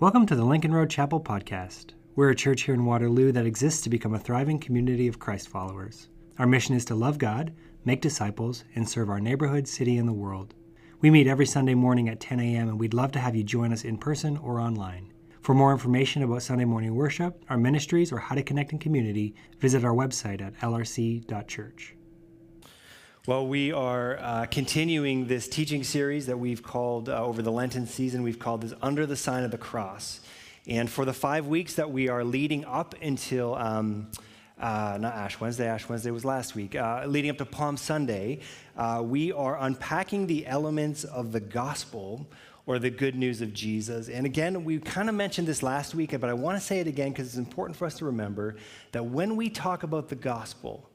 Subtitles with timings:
[0.00, 1.86] Welcome to the Lincoln Road Chapel podcast.
[2.14, 5.48] We're a church here in Waterloo that exists to become a thriving community of Christ
[5.48, 6.08] followers.
[6.38, 7.52] Our mission is to love God,
[7.84, 10.54] make disciples, and serve our neighborhood, city, and the world.
[11.00, 13.72] We meet every Sunday morning at 10 a.m., and we'd love to have you join
[13.72, 15.12] us in person or online.
[15.40, 19.34] For more information about Sunday morning worship, our ministries, or how to connect in community,
[19.58, 21.96] visit our website at lrc.church.
[23.28, 27.86] Well, we are uh, continuing this teaching series that we've called uh, over the Lenten
[27.86, 30.20] season, we've called this Under the Sign of the Cross.
[30.66, 34.10] And for the five weeks that we are leading up until, um,
[34.58, 38.40] uh, not Ash Wednesday, Ash Wednesday was last week, uh, leading up to Palm Sunday,
[38.78, 42.26] uh, we are unpacking the elements of the gospel
[42.64, 44.08] or the good news of Jesus.
[44.08, 46.86] And again, we kind of mentioned this last week, but I want to say it
[46.86, 48.56] again because it's important for us to remember
[48.92, 50.87] that when we talk about the gospel,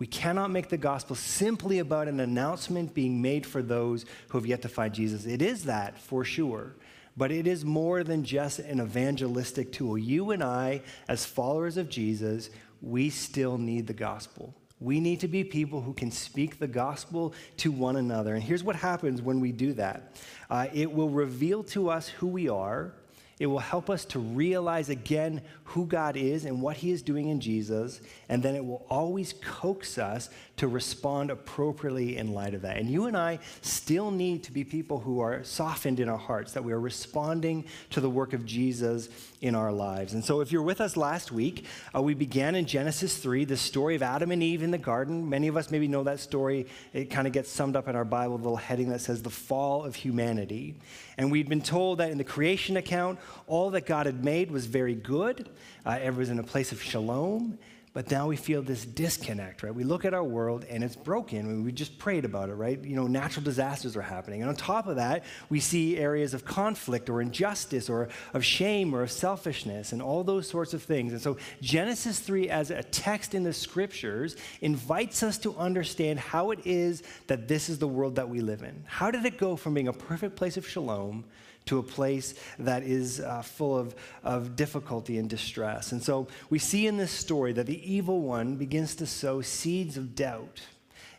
[0.00, 4.46] we cannot make the gospel simply about an announcement being made for those who have
[4.46, 5.26] yet to find Jesus.
[5.26, 6.74] It is that for sure,
[7.18, 9.98] but it is more than just an evangelistic tool.
[9.98, 12.48] You and I, as followers of Jesus,
[12.80, 14.54] we still need the gospel.
[14.80, 18.34] We need to be people who can speak the gospel to one another.
[18.34, 20.16] And here's what happens when we do that
[20.48, 22.94] uh, it will reveal to us who we are
[23.40, 25.40] it will help us to realize again
[25.70, 28.00] who God is and what He is doing in Jesus.
[28.28, 32.76] And then it will always coax us to respond appropriately in light of that.
[32.76, 36.52] And you and I still need to be people who are softened in our hearts,
[36.52, 39.08] that we are responding to the work of Jesus
[39.40, 40.12] in our lives.
[40.12, 43.56] And so, if you're with us last week, uh, we began in Genesis 3, the
[43.56, 45.28] story of Adam and Eve in the garden.
[45.28, 46.66] Many of us maybe know that story.
[46.92, 49.30] It kind of gets summed up in our Bible, a little heading that says the
[49.30, 50.74] fall of humanity.
[51.16, 54.66] And we'd been told that in the creation account, all that God had made was
[54.66, 55.48] very good,
[55.84, 57.58] uh, was in a place of shalom.
[57.92, 59.74] But now we feel this disconnect, right?
[59.74, 61.64] We look at our world and it's broken.
[61.64, 62.82] We just prayed about it, right?
[62.84, 64.42] You know, natural disasters are happening.
[64.42, 68.94] And on top of that, we see areas of conflict or injustice or of shame
[68.94, 71.12] or of selfishness and all those sorts of things.
[71.12, 76.52] And so Genesis 3, as a text in the scriptures, invites us to understand how
[76.52, 78.84] it is that this is the world that we live in.
[78.86, 81.24] How did it go from being a perfect place of shalom
[81.66, 83.94] to a place that is uh, full of,
[84.24, 85.92] of difficulty and distress.
[85.92, 89.96] And so we see in this story that the evil one begins to sow seeds
[89.96, 90.60] of doubt.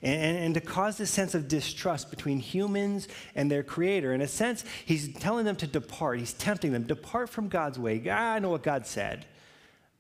[0.04, 4.16] And, and, to cause this sense of distrust between humans and their creator.
[4.16, 6.18] In a sense, he's telling them to depart.
[6.18, 8.10] He's tempting them, depart from God's way.
[8.10, 9.28] I know what God said,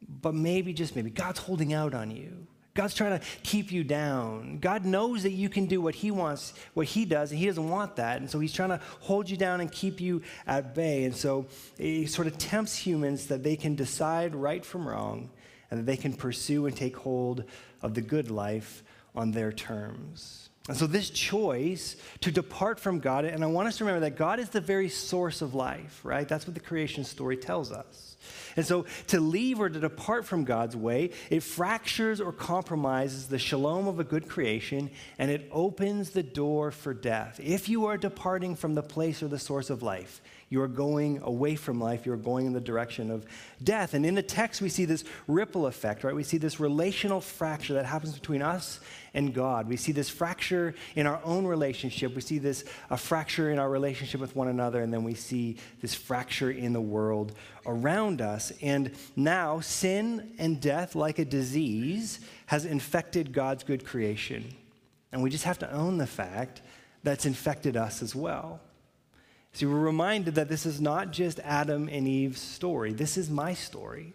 [0.02, 2.47] but maybe, just maybe, God's holding out on you.
[2.73, 4.59] God's trying to keep you down.
[4.59, 7.69] God knows that you can do what He wants, what He does, and He doesn't
[7.69, 8.21] want that.
[8.21, 11.03] And so He's trying to hold you down and keep you at bay.
[11.03, 15.29] And so He sort of tempts humans that they can decide right from wrong
[15.69, 17.43] and that they can pursue and take hold
[17.81, 18.83] of the good life
[19.15, 20.49] on their terms.
[20.67, 24.15] And so, this choice to depart from God, and I want us to remember that
[24.15, 26.27] God is the very source of life, right?
[26.27, 28.10] That's what the creation story tells us.
[28.55, 33.39] And so to leave or to depart from God's way, it fractures or compromises the
[33.39, 37.39] shalom of a good creation and it opens the door for death.
[37.41, 40.21] If you are departing from the place or the source of life,
[40.51, 43.25] you are going away from life, you're going in the direction of
[43.63, 43.93] death.
[43.93, 46.13] And in the text, we see this ripple effect, right?
[46.13, 48.81] We see this relational fracture that happens between us
[49.13, 49.69] and God.
[49.69, 52.15] We see this fracture in our own relationship.
[52.15, 55.55] We see this a fracture in our relationship with one another, and then we see
[55.81, 57.31] this fracture in the world
[57.66, 58.51] around us.
[58.61, 64.53] And now, sin and death, like a disease, has infected God's good creation.
[65.11, 66.61] And we just have to own the fact
[67.03, 68.59] that's infected us as well.
[69.53, 73.53] See, we're reminded that this is not just Adam and Eve's story, this is my
[73.53, 74.13] story.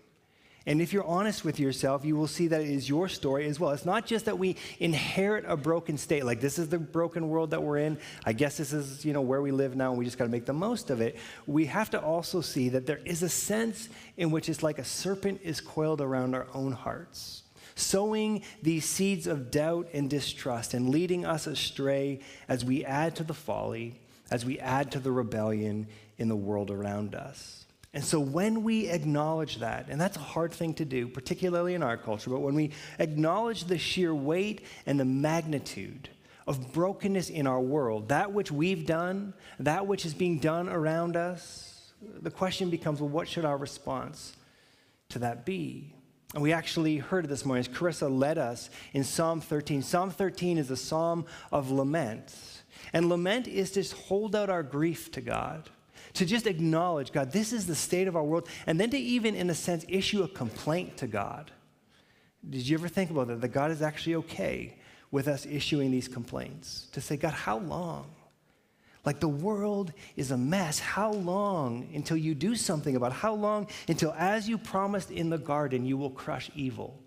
[0.66, 3.60] And if you're honest with yourself, you will see that it is your story as
[3.60, 3.70] well.
[3.70, 7.50] It's not just that we inherit a broken state, like this is the broken world
[7.50, 7.98] that we're in.
[8.24, 10.30] I guess this is, you know, where we live now and we just got to
[10.30, 11.16] make the most of it.
[11.46, 14.84] We have to also see that there is a sense in which it's like a
[14.84, 17.44] serpent is coiled around our own hearts,
[17.76, 23.24] sowing these seeds of doubt and distrust and leading us astray as we add to
[23.24, 24.00] the folly
[24.30, 25.86] as we add to the rebellion
[26.18, 27.65] in the world around us.
[27.92, 31.82] And so when we acknowledge that, and that's a hard thing to do, particularly in
[31.82, 36.10] our culture, but when we acknowledge the sheer weight and the magnitude
[36.46, 41.16] of brokenness in our world, that which we've done, that which is being done around
[41.16, 44.36] us, the question becomes well, what should our response
[45.08, 45.92] to that be?
[46.34, 49.82] And we actually heard it this morning as Carissa led us in Psalm 13.
[49.82, 52.34] Psalm 13 is a psalm of lament.
[52.92, 55.70] And lament is to hold out our grief to God,
[56.16, 59.34] to just acknowledge, God, this is the state of our world, and then to even,
[59.34, 61.50] in a sense, issue a complaint to God.
[62.48, 63.40] Did you ever think about that?
[63.40, 64.78] That God is actually okay
[65.10, 66.88] with us issuing these complaints?
[66.92, 68.10] To say, God, how long?
[69.04, 70.78] Like the world is a mess.
[70.78, 73.16] How long until you do something about it?
[73.16, 76.98] How long until, as you promised in the garden, you will crush evil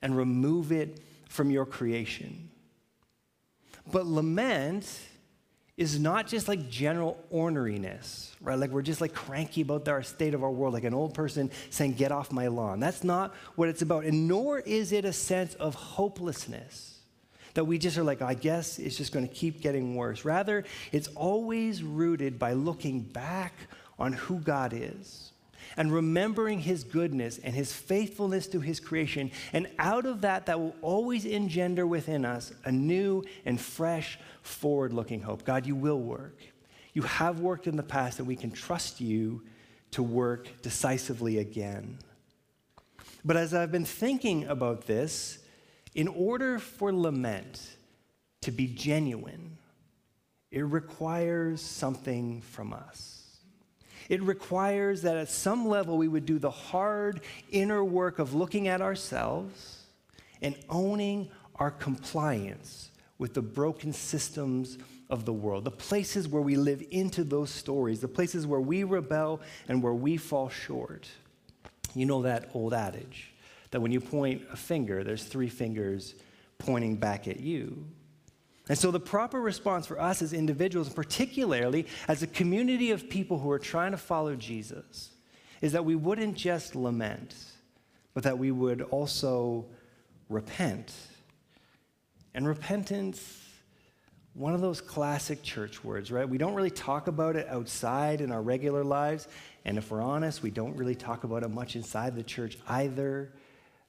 [0.00, 2.50] and remove it from your creation?
[3.90, 4.88] But lament
[5.76, 8.58] is not just like general orneriness, right?
[8.58, 11.50] Like we're just like cranky about our state of our world, like an old person
[11.70, 12.78] saying, Get off my lawn.
[12.78, 14.04] That's not what it's about.
[14.04, 17.00] And nor is it a sense of hopelessness
[17.54, 20.24] that we just are like, I guess it's just going to keep getting worse.
[20.24, 23.52] Rather, it's always rooted by looking back
[23.98, 25.32] on who God is
[25.76, 29.30] and remembering his goodness and his faithfulness to his creation.
[29.52, 34.92] And out of that, that will always engender within us a new and fresh, forward
[34.92, 35.44] looking hope.
[35.44, 36.38] God, you will work.
[36.92, 39.42] You have worked in the past, and we can trust you
[39.90, 41.98] to work decisively again.
[43.24, 45.38] But as I've been thinking about this,
[45.94, 47.60] in order for lament
[48.42, 49.58] to be genuine,
[50.50, 53.23] it requires something from us.
[54.08, 57.20] It requires that at some level we would do the hard
[57.50, 59.82] inner work of looking at ourselves
[60.42, 64.78] and owning our compliance with the broken systems
[65.08, 68.84] of the world, the places where we live into those stories, the places where we
[68.84, 71.08] rebel and where we fall short.
[71.94, 73.32] You know that old adage
[73.70, 76.14] that when you point a finger, there's three fingers
[76.58, 77.84] pointing back at you.
[78.68, 83.38] And so, the proper response for us as individuals, particularly as a community of people
[83.38, 85.10] who are trying to follow Jesus,
[85.60, 87.34] is that we wouldn't just lament,
[88.14, 89.66] but that we would also
[90.28, 90.92] repent.
[92.34, 93.42] And repentance,
[94.32, 96.28] one of those classic church words, right?
[96.28, 99.28] We don't really talk about it outside in our regular lives.
[99.64, 103.32] And if we're honest, we don't really talk about it much inside the church either.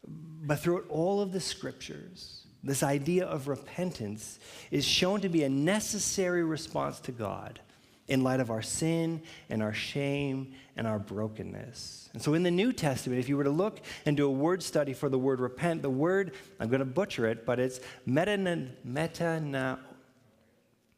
[0.08, 4.40] But throughout all of the scriptures, this idea of repentance
[4.72, 7.60] is shown to be a necessary response to God
[8.08, 12.10] in light of our sin and our shame and our brokenness.
[12.14, 14.62] And so in the New Testament, if you were to look and do a word
[14.62, 18.70] study for the word repent, the word, I'm going to butcher it, but it's metana,
[18.88, 19.80] metana,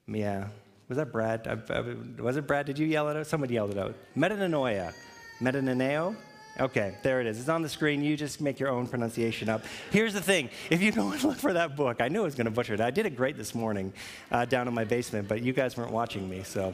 [0.08, 0.48] yeah.
[0.88, 1.48] Was that Brad?
[1.48, 2.66] I, I, was it Brad?
[2.66, 3.28] Did you yell it out?
[3.28, 3.94] Somebody yelled it out.
[4.16, 4.94] Metanoia.
[5.42, 6.16] Metananeo?
[6.60, 7.40] Okay, there it is.
[7.40, 8.04] It's on the screen.
[8.04, 9.64] You just make your own pronunciation up.
[9.92, 12.36] Here's the thing if you go and look for that book, I knew I was
[12.36, 12.82] going to butcher it.
[12.82, 13.94] I did it great this morning
[14.32, 16.74] uh, down in my basement, but you guys weren't watching me, so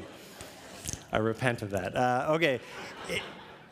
[1.12, 1.96] I repent of that.
[1.98, 2.62] Uh, okay.
[3.10, 3.22] It,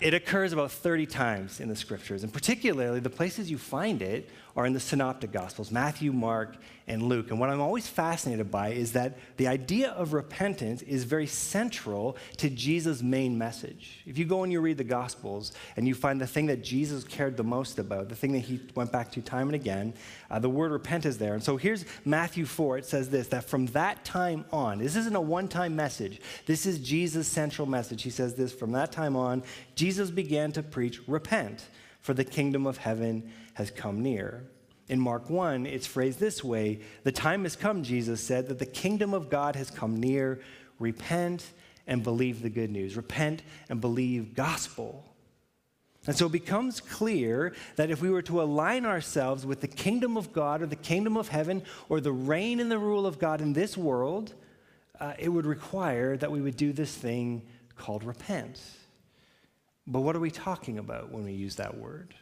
[0.01, 4.29] it occurs about 30 times in the scriptures, and particularly the places you find it
[4.55, 6.57] are in the synoptic gospels Matthew, Mark,
[6.87, 7.29] and Luke.
[7.29, 12.17] And what I'm always fascinated by is that the idea of repentance is very central
[12.37, 14.01] to Jesus' main message.
[14.05, 17.03] If you go and you read the gospels and you find the thing that Jesus
[17.03, 19.93] cared the most about, the thing that he went back to time and again,
[20.29, 21.33] uh, the word repent is there.
[21.33, 22.79] And so here's Matthew 4.
[22.79, 26.65] It says this that from that time on, this isn't a one time message, this
[26.65, 28.03] is Jesus' central message.
[28.03, 29.43] He says this from that time on,
[29.75, 31.67] Jesus began to preach, repent,
[32.01, 34.43] for the kingdom of heaven has come near.
[34.89, 38.65] In Mark 1, it's phrased this way The time has come, Jesus said, that the
[38.65, 40.41] kingdom of God has come near.
[40.79, 41.45] Repent
[41.87, 42.97] and believe the good news.
[42.97, 45.05] Repent and believe gospel.
[46.07, 50.17] And so it becomes clear that if we were to align ourselves with the kingdom
[50.17, 53.39] of God or the kingdom of heaven or the reign and the rule of God
[53.39, 54.33] in this world,
[54.99, 57.43] uh, it would require that we would do this thing
[57.75, 58.59] called repent.
[59.87, 62.13] But what are we talking about when we use that word?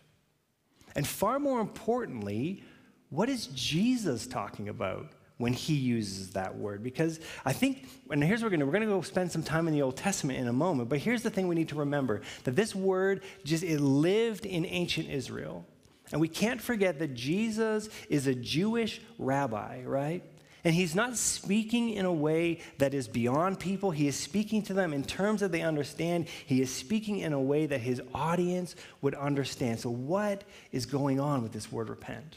[0.96, 2.64] And far more importantly,
[3.10, 6.84] what is Jesus talking about when he uses that word?
[6.84, 9.74] Because I think, and here's what we're to we're to go spend some time in
[9.74, 12.56] the Old Testament in a moment, but here's the thing we need to remember that
[12.56, 15.66] this word just it lived in ancient Israel.
[16.12, 20.24] And we can't forget that Jesus is a Jewish rabbi, right?
[20.64, 23.92] And he's not speaking in a way that is beyond people.
[23.92, 26.28] He is speaking to them in terms that they understand.
[26.46, 29.80] He is speaking in a way that his audience would understand.
[29.80, 32.36] So, what is going on with this word repent?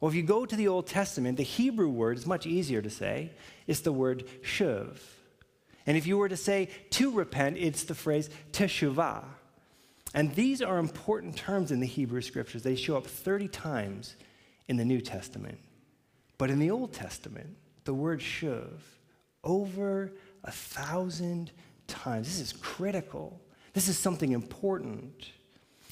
[0.00, 2.90] Well, if you go to the Old Testament, the Hebrew word is much easier to
[2.90, 3.32] say.
[3.66, 4.98] It's the word shuv.
[5.86, 9.24] And if you were to say to repent, it's the phrase teshuvah.
[10.14, 12.62] And these are important terms in the Hebrew scriptures.
[12.62, 14.14] They show up 30 times
[14.68, 15.58] in the New Testament.
[16.38, 18.78] But in the Old Testament, the word shuv,
[19.42, 20.12] over
[20.44, 21.50] a thousand
[21.86, 22.28] times.
[22.28, 23.40] This is critical.
[23.72, 25.30] This is something important.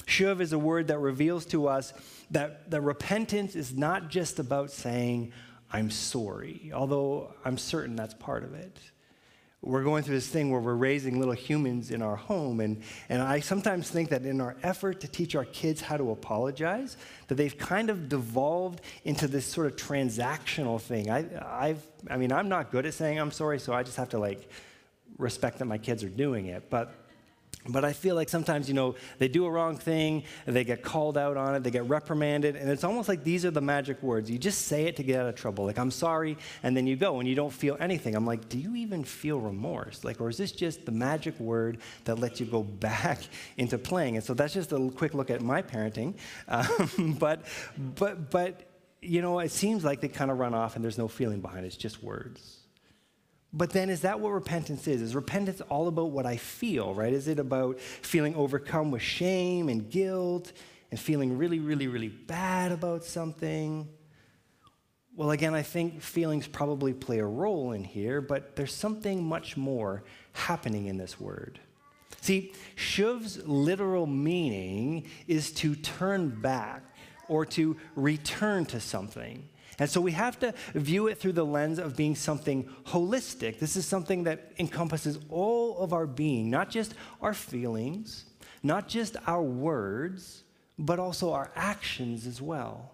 [0.05, 1.93] Shuv is a word that reveals to us
[2.31, 5.33] that, that repentance is not just about saying,
[5.71, 8.79] I'm sorry, although I'm certain that's part of it.
[9.67, 12.61] We're going through this thing where we're raising little humans in our home.
[12.61, 16.11] And, and I sometimes think that in our effort to teach our kids how to
[16.11, 16.95] apologize,
[17.27, 21.09] that they've kind of devolved into this sort of transactional thing.
[21.09, 24.09] I, I've, I mean, I'm not good at saying I'm sorry, so I just have
[24.09, 24.49] to like
[25.17, 26.69] respect that my kids are doing it.
[26.69, 26.95] But
[27.69, 31.17] but I feel like sometimes, you know, they do a wrong thing, they get called
[31.17, 34.29] out on it, they get reprimanded, and it's almost like these are the magic words.
[34.29, 35.65] You just say it to get out of trouble.
[35.65, 38.15] Like, I'm sorry, and then you go and you don't feel anything.
[38.15, 40.03] I'm like, do you even feel remorse?
[40.03, 43.19] Like, or is this just the magic word that lets you go back
[43.57, 44.15] into playing?
[44.15, 46.15] And so that's just a quick look at my parenting.
[46.47, 47.45] Um, but,
[47.77, 48.61] but, but,
[49.01, 51.65] you know, it seems like they kind of run off and there's no feeling behind
[51.65, 51.67] it.
[51.67, 52.66] It's just words.
[53.57, 55.01] But then, is that what repentance is?
[55.01, 57.11] Is repentance all about what I feel, right?
[57.11, 60.53] Is it about feeling overcome with shame and guilt
[60.91, 63.89] and feeling really, really, really bad about something?
[65.15, 69.57] Well, again, I think feelings probably play a role in here, but there's something much
[69.57, 71.59] more happening in this word.
[72.21, 76.83] See, shuv's literal meaning is to turn back
[77.27, 79.49] or to return to something.
[79.79, 83.59] And so we have to view it through the lens of being something holistic.
[83.59, 88.25] This is something that encompasses all of our being, not just our feelings,
[88.63, 90.43] not just our words,
[90.79, 92.91] but also our actions as well.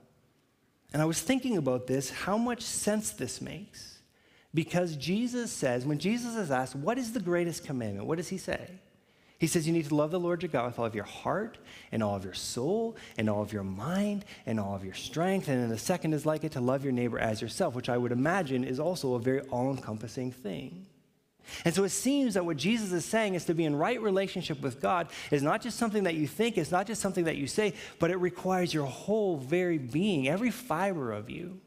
[0.92, 4.00] And I was thinking about this, how much sense this makes.
[4.54, 8.08] Because Jesus says, when Jesus is asked, What is the greatest commandment?
[8.08, 8.70] What does he say?
[9.44, 11.58] He says you need to love the Lord your God with all of your heart
[11.92, 15.50] and all of your soul and all of your mind and all of your strength.
[15.50, 17.98] And then the second is like it to love your neighbor as yourself, which I
[17.98, 20.86] would imagine is also a very all encompassing thing.
[21.66, 24.62] And so it seems that what Jesus is saying is to be in right relationship
[24.62, 27.48] with God is not just something that you think, it's not just something that you
[27.48, 31.60] say, but it requires your whole very being, every fiber of you.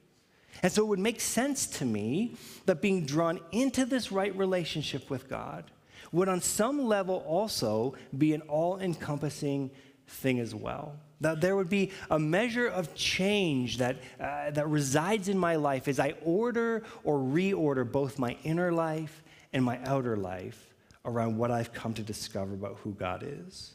[0.62, 5.10] And so it would make sense to me that being drawn into this right relationship
[5.10, 5.70] with God
[6.12, 9.70] would on some level also be an all encompassing
[10.06, 10.96] thing as well.
[11.20, 15.88] That there would be a measure of change that, uh, that resides in my life
[15.88, 19.22] as I order or reorder both my inner life
[19.52, 23.74] and my outer life around what I've come to discover about who God is.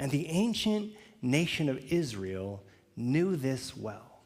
[0.00, 2.62] And the ancient nation of Israel
[2.96, 4.22] knew this well.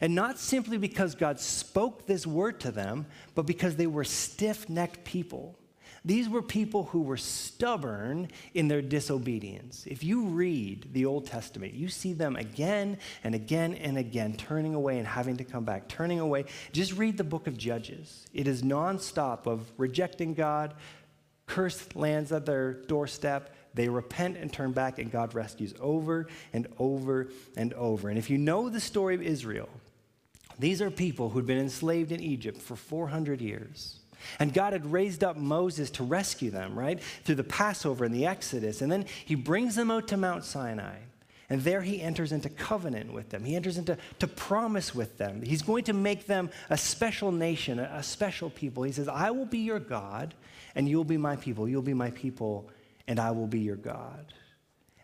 [0.00, 4.68] And not simply because God spoke this word to them, but because they were stiff
[4.68, 5.58] necked people
[6.04, 9.86] these were people who were stubborn in their disobedience.
[9.86, 14.74] If you read the Old Testament, you see them again and again and again turning
[14.74, 16.46] away and having to come back, turning away.
[16.72, 18.26] Just read the book of Judges.
[18.34, 20.74] It is nonstop of rejecting God,
[21.46, 23.54] cursed lands at their doorstep.
[23.74, 28.08] They repent and turn back, and God rescues over and over and over.
[28.08, 29.68] And if you know the story of Israel,
[30.58, 34.00] these are people who'd been enslaved in Egypt for 400 years.
[34.38, 37.00] And God had raised up Moses to rescue them, right?
[37.24, 38.82] Through the Passover and the Exodus.
[38.82, 40.96] And then he brings them out to Mount Sinai.
[41.52, 43.44] And there he enters into covenant with them.
[43.44, 45.42] He enters into to promise with them.
[45.42, 48.84] He's going to make them a special nation, a, special people.
[48.84, 50.32] He says, I will be your God,
[50.74, 51.68] and you'll be my people.
[51.68, 52.70] You'll be my people,
[53.06, 54.32] and I will be your God.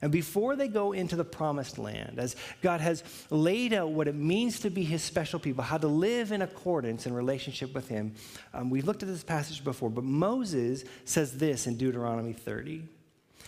[0.01, 4.15] And before they go into the promised land, as God has laid out what it
[4.15, 8.15] means to be his special people, how to live in accordance in relationship with him,
[8.55, 12.83] um, we've looked at this passage before, but Moses says this in Deuteronomy 30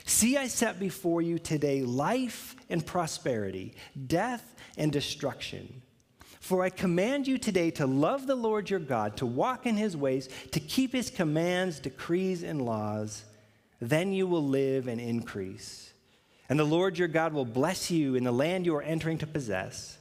[0.06, 3.74] See, I set before you today life and prosperity,
[4.06, 5.82] death and destruction.
[6.40, 9.96] For I command you today to love the Lord your God, to walk in his
[9.96, 13.24] ways, to keep his commands, decrees, and laws.
[13.78, 15.89] Then you will live and increase
[16.50, 19.26] and the Lord your God will bless you in the land you are entering to
[19.26, 19.96] possess.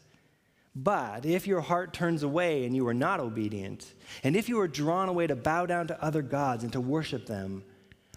[0.75, 4.67] But if your heart turns away and you are not obedient, and if you are
[4.67, 7.63] drawn away to bow down to other gods and to worship them,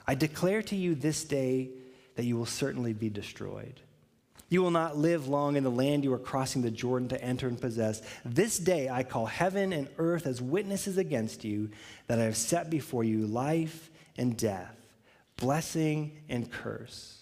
[0.06, 1.70] I declare to you this day
[2.16, 3.80] that you will certainly be destroyed.
[4.48, 7.48] You will not live long in the land you are crossing the Jordan to enter
[7.48, 8.00] and possess.
[8.24, 11.70] This day I call heaven and earth as witnesses against you
[12.06, 14.76] that I have set before you life and death,
[15.36, 17.21] blessing and curse.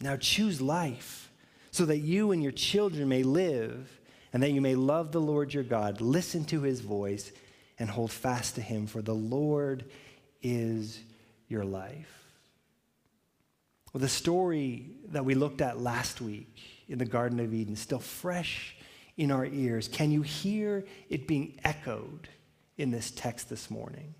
[0.00, 1.30] Now choose life
[1.70, 4.00] so that you and your children may live
[4.32, 7.32] and that you may love the Lord your God, listen to his voice,
[7.78, 9.84] and hold fast to him, for the Lord
[10.42, 11.00] is
[11.48, 12.20] your life.
[13.92, 17.98] Well, the story that we looked at last week in the Garden of Eden, still
[17.98, 18.76] fresh
[19.16, 19.88] in our ears.
[19.88, 22.28] Can you hear it being echoed
[22.78, 24.14] in this text this morning?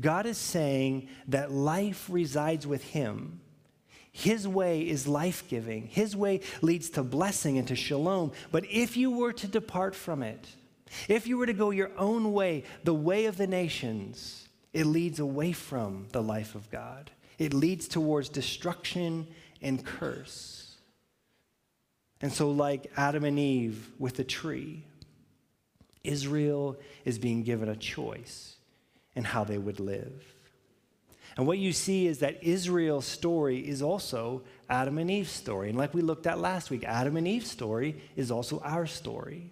[0.00, 3.40] God is saying that life resides with him
[4.12, 5.86] his way is life giving.
[5.86, 8.32] His way leads to blessing and to shalom.
[8.50, 10.46] But if you were to depart from it,
[11.08, 15.20] if you were to go your own way, the way of the nations, It leads
[15.20, 17.10] away from the life of God.
[17.38, 19.26] It leads towards destruction
[19.60, 20.76] and curse.
[22.20, 24.84] And so, like Adam and Eve with the tree,
[26.04, 28.56] Israel is being given a choice
[29.14, 30.31] in how they would live.
[31.36, 35.70] And what you see is that Israel's story is also Adam and Eve's story.
[35.70, 39.50] And like we looked at last week, Adam and Eve's story is also our story.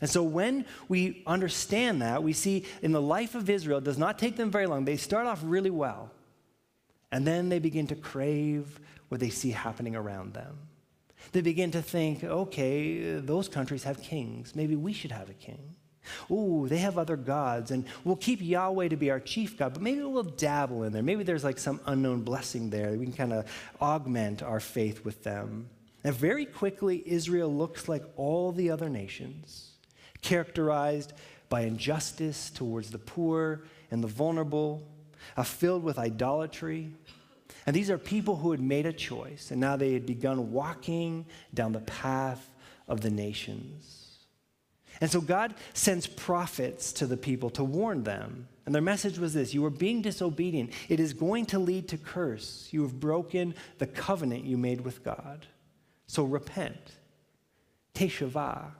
[0.00, 3.98] And so when we understand that, we see in the life of Israel, it does
[3.98, 4.84] not take them very long.
[4.84, 6.10] They start off really well,
[7.10, 8.78] and then they begin to crave
[9.08, 10.58] what they see happening around them.
[11.32, 14.54] They begin to think, okay, those countries have kings.
[14.54, 15.74] Maybe we should have a king.
[16.30, 19.82] Ooh, they have other gods, and we'll keep Yahweh to be our chief God, but
[19.82, 21.02] maybe we'll dabble in there.
[21.02, 22.92] Maybe there's like some unknown blessing there.
[22.92, 25.68] We can kind of augment our faith with them.
[26.04, 29.72] And very quickly, Israel looks like all the other nations,
[30.22, 31.12] characterized
[31.48, 34.86] by injustice towards the poor and the vulnerable,
[35.36, 36.92] uh, filled with idolatry,
[37.66, 41.26] and these are people who had made a choice, and now they had begun walking
[41.52, 42.48] down the path
[42.86, 44.05] of the nations.
[45.00, 48.48] And so God sends prophets to the people to warn them.
[48.64, 50.72] And their message was this You are being disobedient.
[50.88, 52.68] It is going to lead to curse.
[52.70, 55.46] You have broken the covenant you made with God.
[56.06, 56.92] So repent.
[57.94, 58.70] Teshuvah.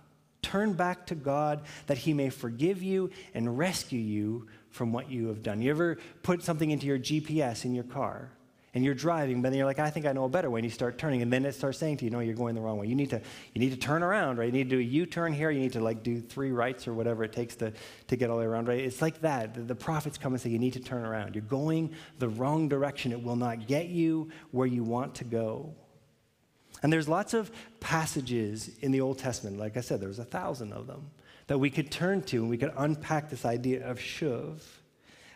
[0.43, 5.27] Turn back to God that he may forgive you and rescue you from what you
[5.29, 5.61] have done.
[5.61, 8.31] You ever put something into your GPS in your car?
[8.77, 10.65] And you're driving, but then you're like, I think I know a better way, and
[10.67, 12.77] you start turning, and then it starts saying to you, no, you're going the wrong
[12.77, 12.87] way.
[12.87, 13.23] You need to,
[13.55, 14.45] you need to turn around, right?
[14.45, 15.51] You need to do a U-turn here.
[15.51, 17.73] You need to like do three rights or whatever it takes to,
[18.09, 18.79] to get all the way around, right?
[18.79, 19.55] It's like that.
[19.55, 21.35] The, the prophets come and say, you need to turn around.
[21.35, 23.13] You're going the wrong direction.
[23.13, 25.75] It will not get you where you want to go.
[26.83, 29.59] And there's lots of passages in the Old Testament.
[29.59, 31.13] Like I said, there's a thousand of them
[31.47, 34.61] that we could turn to and we could unpack this idea of shuv.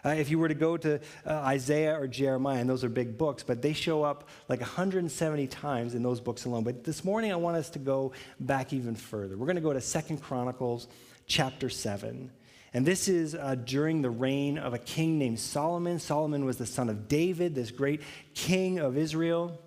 [0.04, 3.19] Uh, if you were to go to uh, Isaiah or Jeremiah, and those are big
[3.19, 6.64] books, but they show up like 170 times in those books alone.
[6.64, 9.37] But this morning, I want us to go back even further.
[9.37, 10.88] We're going to go to Second Chronicles
[11.26, 12.30] chapter 7.
[12.73, 15.99] And this is uh, during the reign of a king named Solomon.
[15.99, 18.02] Solomon was the son of David, this great
[18.35, 19.61] king of Israel.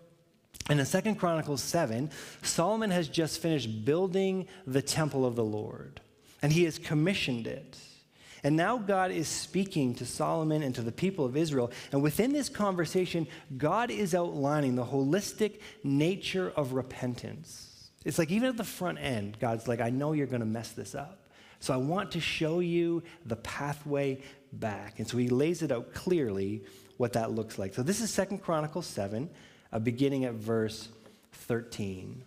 [0.70, 2.10] And in Second Chronicles 7,
[2.42, 6.00] Solomon has just finished building the temple of the Lord,
[6.42, 7.78] and he has commissioned it.
[8.44, 11.72] And now God is speaking to Solomon and to the people of Israel.
[11.92, 13.28] And within this conversation,
[13.58, 17.92] God is outlining the holistic nature of repentance.
[18.04, 20.74] It's like even at the front end, God's like, I know you're going to mess
[20.74, 21.20] this up.
[21.62, 25.00] So I want to show you the pathway back.
[25.00, 26.64] And so he lays it out clearly
[26.98, 27.74] what that looks like.
[27.74, 29.30] So this is Second Chronicles 7,
[29.72, 30.90] uh, beginning at verse
[31.32, 32.24] 13.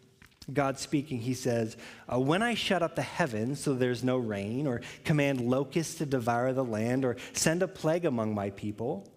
[0.53, 1.77] God speaking, he says,
[2.13, 6.07] uh, When I shut up the heavens so there's no rain, or command locusts to
[6.07, 9.09] devour the land, or send a plague among my people,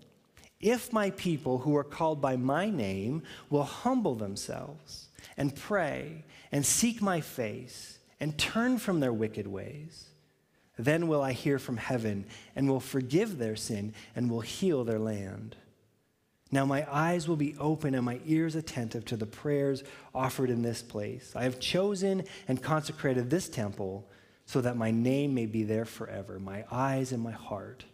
[0.60, 6.66] if my people who are called by my name will humble themselves and pray and
[6.66, 10.10] seek my face and turn from their wicked ways,
[10.78, 15.00] then will I hear from heaven and will forgive their sin and will heal their
[15.00, 15.56] land.
[16.52, 19.84] Now my eyes will be open and my ears attentive to the prayers
[20.16, 21.34] offered in this place.
[21.36, 24.10] I have chosen and consecrated this temple
[24.46, 26.40] so that my name may be there forever.
[26.40, 27.86] My eyes and my heart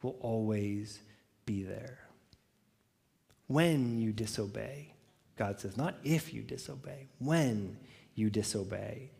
[0.00, 1.00] will always
[1.44, 1.98] be there.
[3.46, 4.94] When you disobey,
[5.36, 7.76] God says, not if you disobey, when
[8.14, 9.10] you disobey.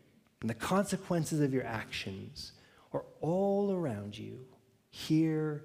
[0.41, 2.53] And the consequences of your actions
[2.93, 4.45] are all around you.
[4.89, 5.63] Here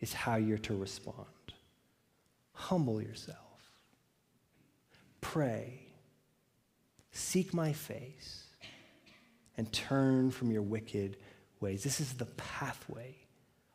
[0.00, 1.26] is how you're to respond.
[2.52, 3.38] Humble yourself.
[5.20, 5.80] Pray.
[7.12, 8.44] Seek my face
[9.56, 11.16] and turn from your wicked
[11.60, 11.82] ways.
[11.82, 13.14] This is the pathway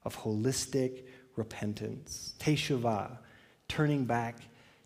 [0.03, 1.03] of holistic
[1.35, 2.33] repentance.
[2.39, 3.17] Teshuvah,
[3.67, 4.37] turning back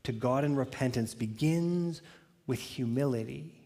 [0.03, 2.01] to God in repentance, begins
[2.47, 3.57] with humility.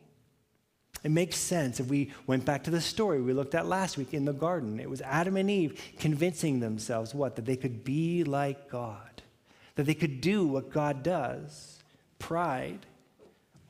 [1.04, 4.14] It makes sense if we went back to the story we looked at last week
[4.14, 4.80] in the garden.
[4.80, 7.36] It was Adam and Eve convincing themselves what?
[7.36, 9.22] That they could be like God
[9.76, 11.84] that they could do what God does.
[12.20, 12.86] Pride,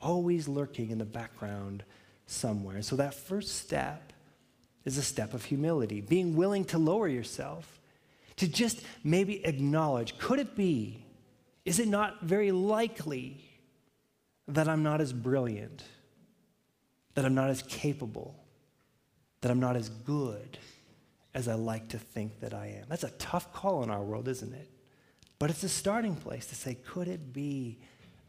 [0.00, 1.84] always lurking in the background
[2.26, 2.82] somewhere.
[2.82, 4.12] So that first step
[4.84, 7.80] is a step of humility, being willing to lower yourself,
[8.36, 11.04] to just maybe acknowledge could it be,
[11.64, 13.44] is it not very likely
[14.46, 15.82] that I'm not as brilliant,
[17.14, 18.36] that I'm not as capable,
[19.40, 20.58] that I'm not as good
[21.34, 22.84] as I like to think that I am?
[22.88, 24.70] That's a tough call in our world, isn't it?
[25.38, 27.78] But it's a starting place to say, could it be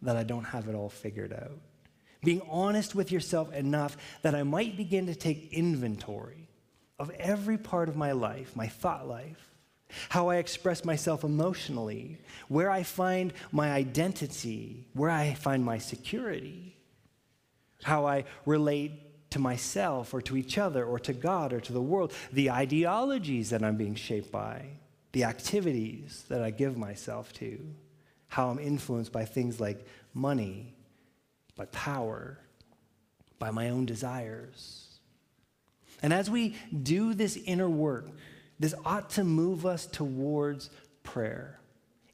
[0.02, 1.60] that I don't have it all figured out?
[2.24, 6.50] Being honest with yourself enough that I might begin to take inventory
[7.00, 9.52] of every part of my life, my thought life,
[10.10, 12.18] how I express myself emotionally,
[12.50, 16.76] where I find my identity, where I find my security,
[17.84, 21.82] how I relate to myself or to each other or to God or to the
[21.82, 24.66] world, the ideologies that I'm being shaped by,
[25.18, 27.60] the activities that I give myself to,
[28.28, 30.76] how I'm influenced by things like money,
[31.56, 32.38] by power,
[33.40, 35.00] by my own desires.
[36.04, 38.12] And as we do this inner work,
[38.60, 40.70] this ought to move us towards
[41.02, 41.60] prayer,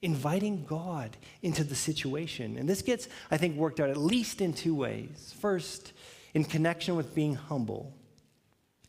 [0.01, 2.55] inviting God into the situation.
[2.57, 5.35] And this gets, I think, worked out at least in two ways.
[5.41, 5.91] First,
[6.33, 7.93] in connection with being humble,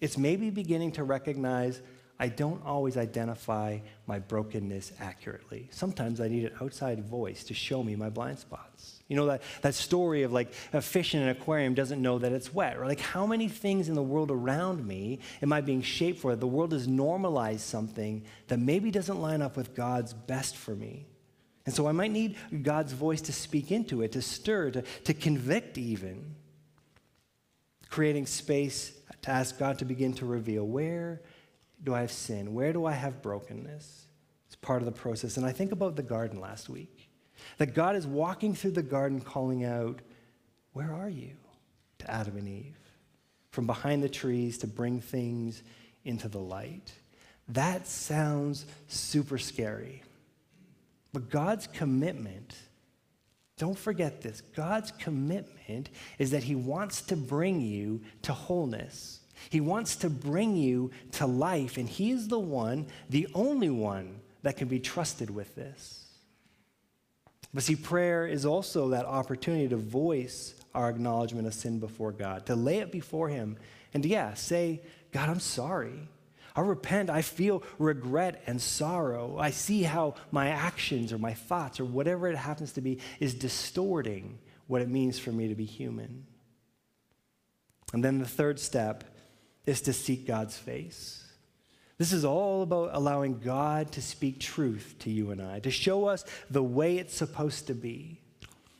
[0.00, 1.82] it's maybe beginning to recognize
[2.18, 5.68] I don't always identify my brokenness accurately.
[5.72, 9.02] Sometimes I need an outside voice to show me my blind spots.
[9.08, 12.30] You know, that, that story of like a fish in an aquarium doesn't know that
[12.30, 15.82] it's wet, or like how many things in the world around me am I being
[15.82, 16.36] shaped for?
[16.36, 21.06] The world has normalized something that maybe doesn't line up with God's best for me.
[21.66, 25.14] And so I might need God's voice to speak into it, to stir, to, to
[25.14, 26.36] convict even.
[27.88, 31.22] Creating space to ask God to begin to reveal where
[31.84, 32.54] do I have sin?
[32.54, 34.06] Where do I have brokenness?
[34.46, 35.36] It's part of the process.
[35.36, 37.10] And I think about the garden last week.
[37.58, 40.00] That God is walking through the garden calling out,
[40.72, 41.32] Where are you?
[41.98, 42.78] to Adam and Eve.
[43.50, 45.62] From behind the trees to bring things
[46.04, 46.92] into the light.
[47.48, 50.02] That sounds super scary.
[51.12, 52.56] But God's commitment,
[53.58, 59.20] don't forget this God's commitment is that He wants to bring you to wholeness.
[59.50, 64.20] He wants to bring you to life, and He is the one, the only one,
[64.42, 66.04] that can be trusted with this.
[67.52, 72.46] But see, prayer is also that opportunity to voice our acknowledgement of sin before God,
[72.46, 73.56] to lay it before Him,
[73.94, 76.08] and yeah, say, God, I'm sorry.
[76.56, 77.10] I repent.
[77.10, 79.38] I feel regret and sorrow.
[79.38, 83.34] I see how my actions or my thoughts or whatever it happens to be is
[83.34, 86.26] distorting what it means for me to be human.
[87.92, 89.04] And then the third step
[89.66, 91.24] is to seek God's face.
[91.96, 96.06] This is all about allowing God to speak truth to you and I, to show
[96.06, 98.20] us the way it's supposed to be.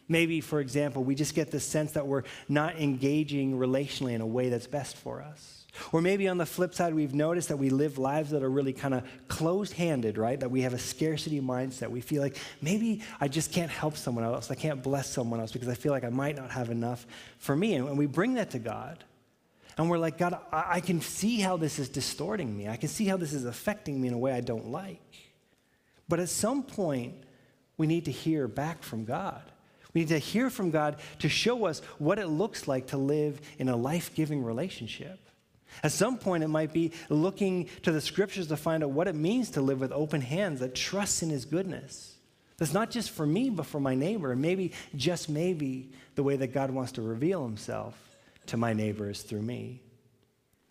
[0.09, 4.27] Maybe, for example, we just get the sense that we're not engaging relationally in a
[4.27, 5.65] way that's best for us.
[5.93, 8.73] Or maybe on the flip side, we've noticed that we live lives that are really
[8.73, 10.39] kind of closed handed, right?
[10.39, 11.91] That we have a scarcity mindset.
[11.91, 14.51] We feel like maybe I just can't help someone else.
[14.51, 17.07] I can't bless someone else because I feel like I might not have enough
[17.39, 17.75] for me.
[17.75, 19.03] And we bring that to God.
[19.77, 22.69] And we're like, God, I, I can see how this is distorting me.
[22.69, 25.01] I can see how this is affecting me in a way I don't like.
[26.09, 27.15] But at some point,
[27.77, 29.43] we need to hear back from God.
[29.93, 33.41] We need to hear from God to show us what it looks like to live
[33.59, 35.21] in a life giving relationship.
[35.83, 39.15] At some point, it might be looking to the scriptures to find out what it
[39.15, 42.15] means to live with open hands that trusts in His goodness.
[42.59, 46.37] That's not just for me, but for my neighbor, and maybe, just maybe, the way
[46.37, 48.14] that God wants to reveal Himself
[48.47, 49.81] to my neighbors through me.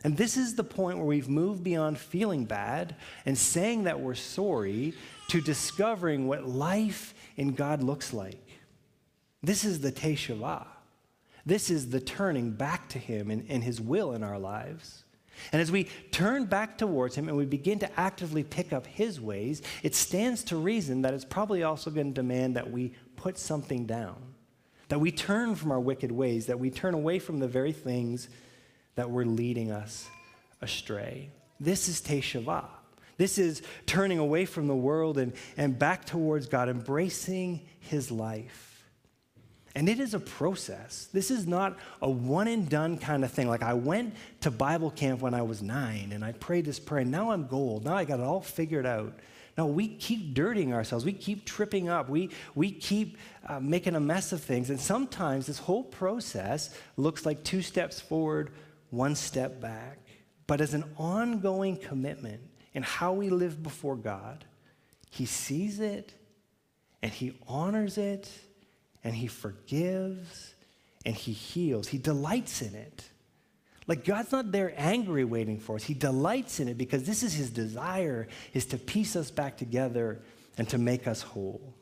[0.03, 4.15] And this is the point where we've moved beyond feeling bad and saying that we're
[4.15, 4.93] sorry
[5.29, 8.45] to discovering what life in God looks like.
[9.41, 10.67] This is the Teshuvah.
[11.45, 15.03] This is the turning back to Him and, and His will in our lives.
[15.51, 19.19] And as we turn back towards Him and we begin to actively pick up His
[19.21, 23.37] ways, it stands to reason that it's probably also going to demand that we put
[23.37, 24.32] something down
[24.93, 28.29] that we turn from our wicked ways, that we turn away from the very things
[28.93, 30.07] that were leading us
[30.61, 31.31] astray.
[31.59, 32.67] This is Teshuvah.
[33.17, 38.85] This is turning away from the world and, and back towards God, embracing his life.
[39.73, 41.09] And it is a process.
[41.11, 43.47] This is not a one and done kind of thing.
[43.47, 47.01] Like I went to Bible camp when I was nine and I prayed this prayer,
[47.01, 47.83] and now I'm gold.
[47.83, 49.15] Now I got it all figured out.
[49.57, 51.05] No, we keep dirtying ourselves.
[51.05, 52.09] We keep tripping up.
[52.09, 54.69] We, we keep uh, making a mess of things.
[54.69, 58.51] And sometimes this whole process looks like two steps forward,
[58.89, 59.99] one step back.
[60.47, 62.41] But as an ongoing commitment
[62.73, 64.43] in how we live before God,
[65.11, 66.13] He sees it
[67.03, 68.29] and He honors it
[69.03, 70.55] and He forgives
[71.05, 71.87] and He heals.
[71.87, 73.03] He delights in it.
[73.87, 75.83] Like God's not there angry waiting for us.
[75.83, 80.21] He delights in it because this is his desire is to piece us back together
[80.57, 81.73] and to make us whole.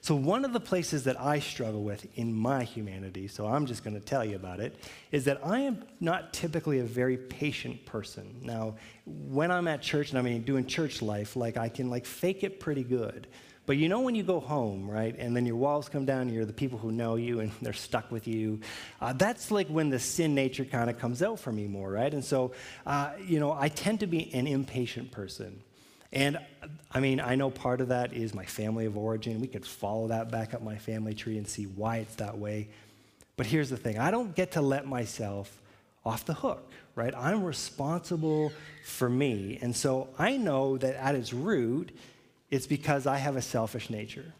[0.00, 3.82] So one of the places that I struggle with in my humanity, so I'm just
[3.82, 4.76] going to tell you about it,
[5.10, 8.40] is that I am not typically a very patient person.
[8.42, 12.44] Now, when I'm at church and I'm doing church life, like I can like fake
[12.44, 13.26] it pretty good.
[13.68, 16.46] But you know when you go home, right, and then your walls come down, you're
[16.46, 18.60] the people who know you and they're stuck with you.
[18.98, 22.14] Uh, that's like when the sin nature kind of comes out for me more, right?
[22.14, 22.52] And so,
[22.86, 25.60] uh, you know, I tend to be an impatient person.
[26.14, 26.38] And
[26.90, 29.38] I mean, I know part of that is my family of origin.
[29.38, 32.70] We could follow that back up my family tree and see why it's that way.
[33.36, 35.60] But here's the thing I don't get to let myself
[36.06, 37.12] off the hook, right?
[37.14, 38.50] I'm responsible
[38.82, 39.58] for me.
[39.60, 41.92] And so I know that at its root,
[42.50, 44.32] it's because I have a selfish nature.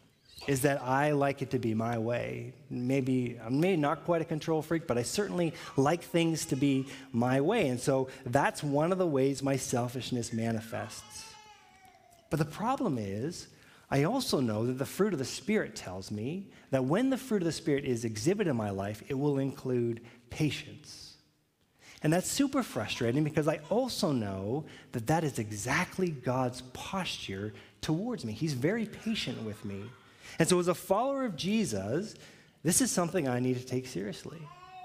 [0.46, 2.54] Is that I like it to be my way.
[2.70, 6.86] Maybe I'm maybe not quite a control freak, but I certainly like things to be
[7.12, 7.68] my way.
[7.68, 11.34] And so that's one of the ways my selfishness manifests.
[12.30, 13.48] But the problem is,
[13.90, 17.42] I also know that the fruit of the Spirit tells me that when the fruit
[17.42, 21.07] of the Spirit is exhibited in my life, it will include patience.
[22.02, 28.24] And that's super frustrating because I also know that that is exactly God's posture towards
[28.24, 28.32] me.
[28.32, 29.82] He's very patient with me.
[30.38, 32.14] And so, as a follower of Jesus,
[32.62, 34.38] this is something I need to take seriously.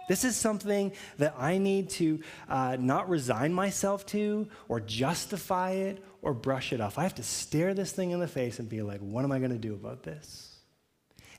[0.07, 6.03] This is something that I need to uh, not resign myself to or justify it
[6.21, 6.97] or brush it off.
[6.97, 9.39] I have to stare this thing in the face and be like, what am I
[9.39, 10.57] going to do about this?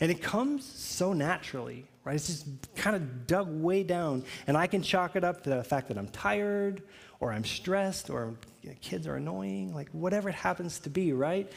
[0.00, 2.16] And it comes so naturally, right?
[2.16, 4.24] It's just kind of dug way down.
[4.46, 6.82] And I can chalk it up to the fact that I'm tired
[7.20, 11.12] or I'm stressed or you know, kids are annoying, like whatever it happens to be,
[11.12, 11.50] right?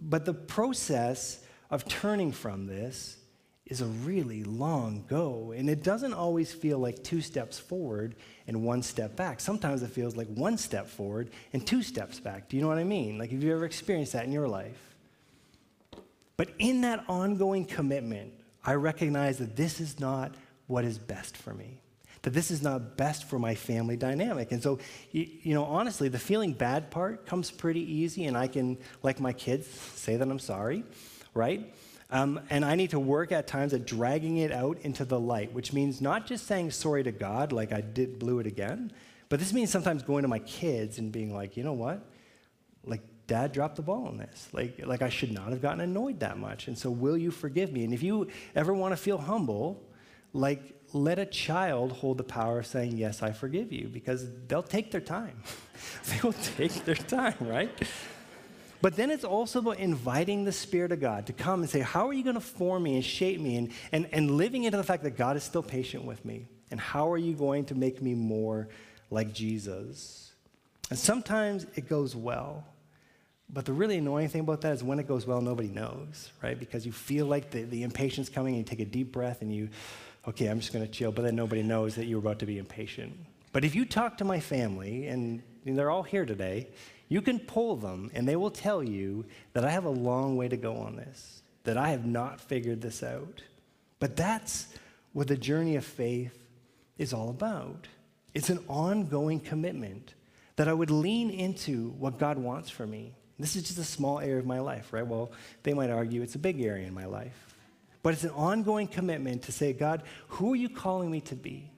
[0.00, 3.16] But the process of turning from this
[3.64, 5.52] is a really long go.
[5.56, 8.14] And it doesn't always feel like two steps forward
[8.46, 9.40] and one step back.
[9.40, 12.48] Sometimes it feels like one step forward and two steps back.
[12.48, 13.18] Do you know what I mean?
[13.18, 14.78] Like, have you ever experienced that in your life?
[16.36, 18.32] But in that ongoing commitment,
[18.66, 20.34] I recognize that this is not
[20.66, 21.80] what is best for me,
[22.22, 24.50] that this is not best for my family dynamic.
[24.50, 24.80] And so,
[25.12, 29.20] you, you know, honestly, the feeling bad part comes pretty easy, and I can, like
[29.20, 30.82] my kids, say that I'm sorry,
[31.32, 31.72] right?
[32.10, 35.52] Um, and I need to work at times at dragging it out into the light,
[35.52, 38.92] which means not just saying sorry to God, like I did blew it again,
[39.28, 42.00] but this means sometimes going to my kids and being like, you know what?
[43.26, 44.48] Dad dropped the ball on this.
[44.52, 46.68] Like, like I should not have gotten annoyed that much.
[46.68, 47.84] And so, will you forgive me?
[47.84, 49.82] And if you ever want to feel humble,
[50.32, 54.62] like, let a child hold the power of saying, Yes, I forgive you, because they'll
[54.62, 55.42] take their time.
[56.06, 57.70] they will take their time, right?
[58.82, 62.08] But then it's also about inviting the Spirit of God to come and say, How
[62.08, 63.56] are you going to form me and shape me?
[63.56, 66.46] And, and, and living into the fact that God is still patient with me.
[66.70, 68.68] And how are you going to make me more
[69.10, 70.32] like Jesus?
[70.90, 72.64] And sometimes it goes well.
[73.48, 76.58] But the really annoying thing about that is when it goes well, nobody knows, right?
[76.58, 79.54] Because you feel like the, the impatience coming and you take a deep breath and
[79.54, 79.68] you,
[80.26, 81.12] okay, I'm just going to chill.
[81.12, 83.16] But then nobody knows that you're about to be impatient.
[83.52, 86.68] But if you talk to my family, and, and they're all here today,
[87.08, 90.48] you can poll them, and they will tell you that I have a long way
[90.48, 93.42] to go on this, that I have not figured this out.
[94.00, 94.74] But that's
[95.12, 96.36] what the journey of faith
[96.98, 97.86] is all about.
[98.34, 100.14] It's an ongoing commitment
[100.56, 103.14] that I would lean into what God wants for me.
[103.38, 105.06] This is just a small area of my life, right?
[105.06, 105.30] Well,
[105.62, 107.54] they might argue it's a big area in my life.
[108.02, 111.70] But it's an ongoing commitment to say, God, who are you calling me to be?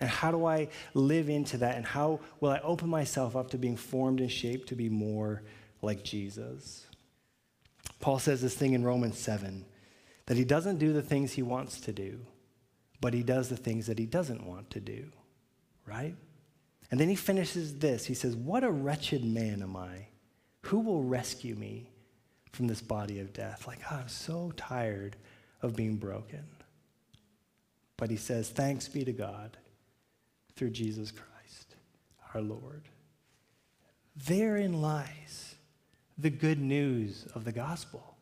[0.00, 1.76] And how do I live into that?
[1.76, 5.42] And how will I open myself up to being formed and shaped to be more
[5.82, 6.86] like Jesus?
[8.00, 9.64] Paul says this thing in Romans 7
[10.26, 12.20] that he doesn't do the things he wants to do,
[13.00, 15.06] but he does the things that he doesn't want to do,
[15.86, 16.14] right?
[16.90, 18.04] And then he finishes this.
[18.04, 20.08] He says, What a wretched man am I?
[20.62, 21.88] Who will rescue me
[22.52, 23.66] from this body of death?
[23.66, 25.16] Like, oh, I'm so tired
[25.62, 26.44] of being broken.
[27.96, 29.56] But he says, Thanks be to God
[30.56, 31.74] through Jesus Christ,
[32.34, 32.82] our Lord.
[34.26, 35.54] Therein lies
[36.16, 38.16] the good news of the gospel,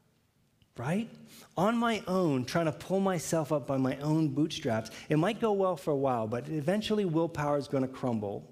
[0.76, 1.08] right?
[1.56, 5.52] On my own, trying to pull myself up by my own bootstraps, it might go
[5.52, 8.50] well for a while, but eventually willpower is going to crumble.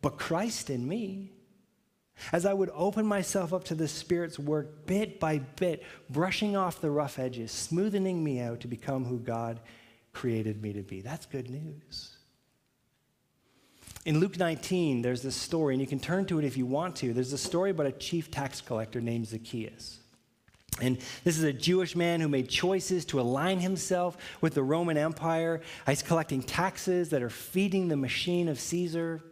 [0.00, 1.32] But Christ in me,
[2.32, 6.80] as I would open myself up to the Spirit's work bit by bit, brushing off
[6.80, 9.60] the rough edges, smoothing me out to become who God
[10.12, 11.00] created me to be.
[11.00, 12.16] That's good news.
[14.04, 16.96] In Luke 19, there's this story, and you can turn to it if you want
[16.96, 17.14] to.
[17.14, 19.98] There's a story about a chief tax collector named Zacchaeus.
[20.80, 24.98] And this is a Jewish man who made choices to align himself with the Roman
[24.98, 25.62] Empire.
[25.86, 29.22] He's collecting taxes that are feeding the machine of Caesar.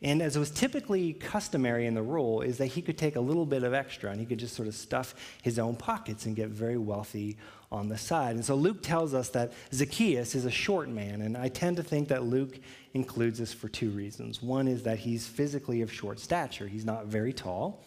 [0.00, 3.20] And as it was typically customary in the rule, is that he could take a
[3.20, 6.36] little bit of extra and he could just sort of stuff his own pockets and
[6.36, 7.36] get very wealthy
[7.72, 8.36] on the side.
[8.36, 11.82] And so Luke tells us that Zacchaeus is a short man, and I tend to
[11.82, 12.58] think that Luke
[12.94, 14.40] includes this for two reasons.
[14.42, 17.82] One is that he's physically of short stature, he's not very tall.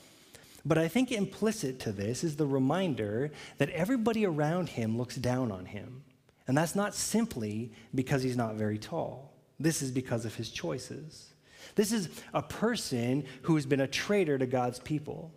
[0.64, 5.52] But I think implicit to this is the reminder that everybody around him looks down
[5.52, 6.04] on him.
[6.48, 11.31] And that's not simply because he's not very tall, this is because of his choices.
[11.76, 15.32] This is a person who has been a traitor to God's people.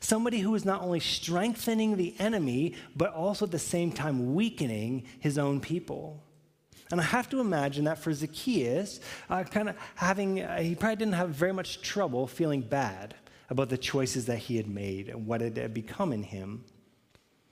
[0.00, 5.04] Somebody who is not only strengthening the enemy, but also at the same time weakening
[5.18, 6.22] his own people.
[6.90, 10.96] And I have to imagine that for Zacchaeus, uh, kind of having, uh, he probably
[10.96, 13.14] didn't have very much trouble feeling bad
[13.48, 16.64] about the choices that he had made and what had become in him.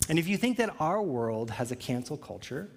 [0.08, 2.70] And if you think that our world has a cancel culture,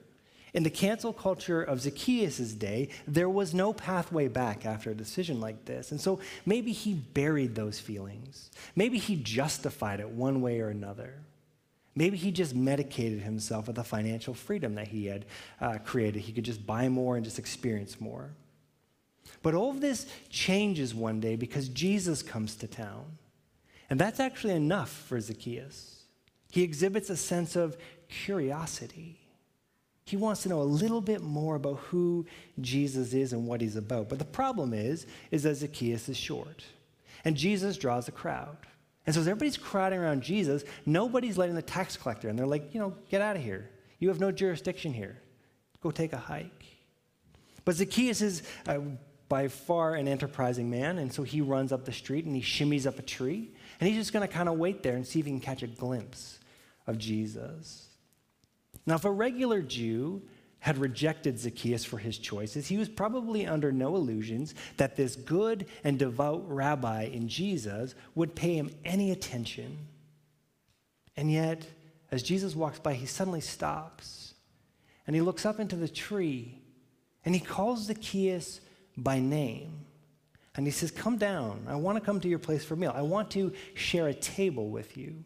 [0.54, 5.40] in the cancel culture of Zacchaeus' day, there was no pathway back after a decision
[5.40, 5.92] like this.
[5.92, 8.52] And so maybe he buried those feelings.
[8.76, 11.14] Maybe he justified it one way or another.
[11.96, 15.26] Maybe he just medicated himself with the financial freedom that he had
[15.60, 16.22] uh, created.
[16.22, 18.32] He could just buy more and just experience more.
[19.42, 23.18] But all of this changes one day because Jesus comes to town.
[23.90, 26.04] And that's actually enough for Zacchaeus.
[26.50, 27.78] He exhibits a sense of
[28.10, 29.21] curiosity.
[30.06, 32.26] He wants to know a little bit more about who
[32.60, 34.10] Jesus is and what he's about.
[34.10, 36.64] But the problem is, is that Zacchaeus is short.
[37.24, 38.58] And Jesus draws a crowd.
[39.06, 42.30] And so as everybody's crowding around Jesus, nobody's letting the tax collector.
[42.30, 43.70] And they're like, you know, get out of here.
[44.00, 45.18] You have no jurisdiction here.
[45.82, 46.66] Go take a hike.
[47.64, 48.80] But Zacchaeus is uh,
[49.30, 50.98] by far an enterprising man.
[50.98, 53.52] And so he runs up the street and he shimmies up a tree.
[53.80, 55.64] And he's just going to kind of wait there and see if he can catch
[55.64, 56.40] a glimpse
[56.88, 57.91] of Jesus.
[58.86, 60.22] Now, if a regular Jew
[60.60, 65.66] had rejected Zacchaeus for his choices, he was probably under no illusions that this good
[65.84, 69.78] and devout rabbi in Jesus would pay him any attention.
[71.18, 71.66] And yet,
[72.12, 74.34] as Jesus walks by, he suddenly stops
[75.08, 76.62] and he looks up into the tree
[77.26, 78.62] and he calls Zacchaeus
[78.98, 79.86] by name.
[80.56, 81.66] And he says, Come down.
[81.68, 82.94] I want to come to your place for meal.
[82.96, 85.24] I want to share a table with you.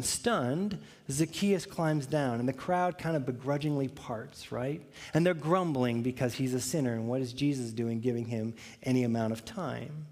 [0.00, 0.78] And stunned,
[1.10, 4.80] Zacchaeus climbs down, and the crowd kind of begrudgingly parts, right?
[5.12, 9.04] And they're grumbling because he's a sinner, and what is Jesus doing giving him any
[9.04, 10.06] amount of time?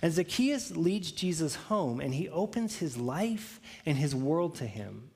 [0.00, 5.10] And Zacchaeus leads Jesus home, and he opens his life and his world to him.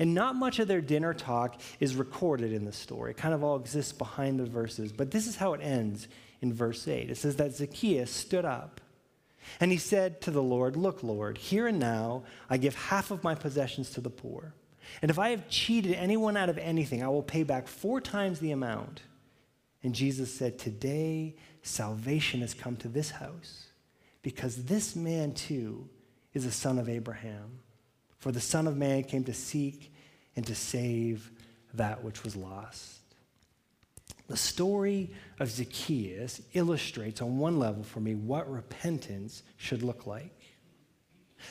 [0.00, 3.12] And not much of their dinner talk is recorded in the story.
[3.12, 4.90] It kind of all exists behind the verses.
[4.90, 6.08] But this is how it ends
[6.40, 7.10] in verse 8.
[7.10, 8.80] It says that Zacchaeus stood up
[9.60, 13.24] and he said to the Lord, Look, Lord, here and now I give half of
[13.24, 14.54] my possessions to the poor.
[15.02, 18.40] And if I have cheated anyone out of anything, I will pay back four times
[18.40, 19.02] the amount.
[19.82, 23.66] And Jesus said, Today salvation has come to this house,
[24.22, 25.88] because this man too
[26.34, 27.60] is a son of Abraham.
[28.18, 29.92] For the Son of Man came to seek
[30.34, 31.30] and to save
[31.74, 33.05] that which was lost.
[34.28, 40.32] The story of Zacchaeus illustrates on one level for me what repentance should look like.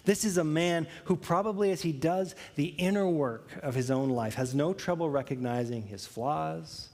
[0.03, 4.09] This is a man who, probably as he does the inner work of his own
[4.09, 6.89] life, has no trouble recognizing his flaws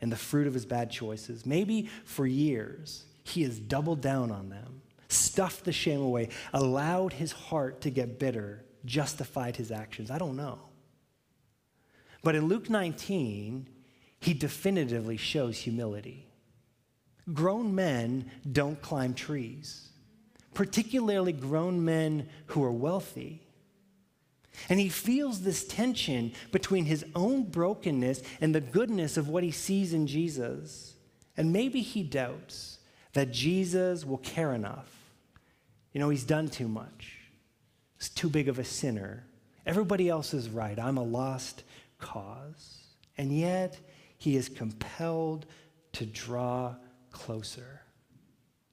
[0.00, 1.44] and the fruit of his bad choices.
[1.44, 7.32] Maybe for years, he has doubled down on them, stuffed the shame away, allowed his
[7.32, 10.10] heart to get bitter, justified his actions.
[10.10, 10.60] I don't know.
[12.22, 13.68] But in Luke 19,
[14.24, 16.26] he definitively shows humility.
[17.34, 19.90] Grown men don't climb trees,
[20.54, 23.42] particularly grown men who are wealthy.
[24.70, 29.50] And he feels this tension between his own brokenness and the goodness of what he
[29.50, 30.94] sees in Jesus.
[31.36, 32.78] And maybe he doubts
[33.12, 34.90] that Jesus will care enough.
[35.92, 37.18] You know, he's done too much,
[37.98, 39.24] he's too big of a sinner.
[39.66, 40.78] Everybody else is right.
[40.78, 41.62] I'm a lost
[41.98, 42.84] cause.
[43.18, 43.78] And yet,
[44.24, 45.44] he is compelled
[45.92, 46.74] to draw
[47.10, 47.82] closer.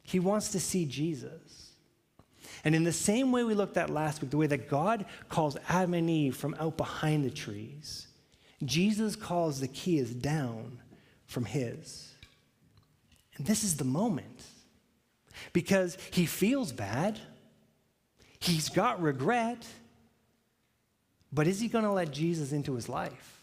[0.02, 1.74] He wants to see Jesus.
[2.64, 5.58] And in the same way we looked at last week, the way that God calls
[5.68, 8.08] Adam and Eve from out behind the trees,
[8.64, 10.80] Jesus calls the Zacchaeus down
[11.26, 12.14] from his.
[13.36, 14.46] And this is the moment
[15.52, 17.20] because he feels bad,
[18.40, 19.68] he's got regret,
[21.34, 23.41] but is he going to let Jesus into his life?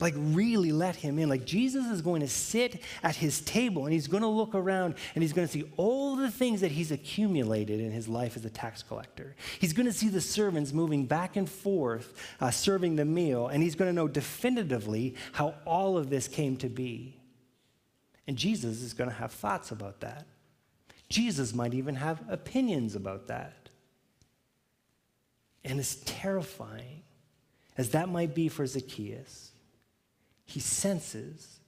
[0.00, 1.28] Like, really let him in.
[1.28, 4.96] Like, Jesus is going to sit at his table and he's going to look around
[5.14, 8.44] and he's going to see all the things that he's accumulated in his life as
[8.44, 9.36] a tax collector.
[9.60, 13.62] He's going to see the servants moving back and forth, uh, serving the meal, and
[13.62, 17.20] he's going to know definitively how all of this came to be.
[18.26, 20.26] And Jesus is going to have thoughts about that.
[21.08, 23.68] Jesus might even have opinions about that.
[25.64, 27.02] And it's terrifying,
[27.78, 29.43] as that might be for Zacchaeus
[30.44, 31.60] he senses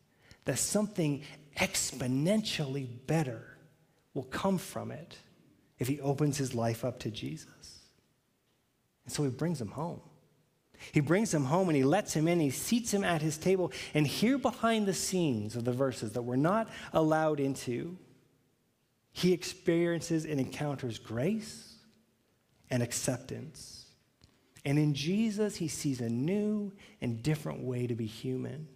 [0.44, 1.22] that something
[1.56, 3.56] exponentially better
[4.14, 5.16] will come from it
[5.78, 7.80] if he opens his life up to Jesus.
[9.04, 10.00] And so he brings him home.
[10.92, 13.72] He brings him home and he lets him in, he seats him at his table.
[13.94, 17.96] And here behind the scenes of the verses that we're not allowed into,
[19.12, 21.74] he experiences and encounters grace
[22.70, 23.75] and acceptance.
[24.66, 28.66] And in Jesus, he sees a new and different way to be human.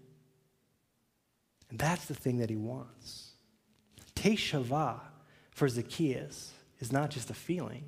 [1.68, 3.32] And that's the thing that he wants.
[4.14, 5.00] Teshuvah
[5.50, 7.82] for Zacchaeus is not just a feeling.